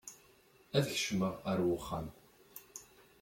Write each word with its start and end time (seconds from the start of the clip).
Ad 0.77 0.85
kecmeɣ 0.93 1.33
ar 1.51 1.59
wexxam. 1.67 2.07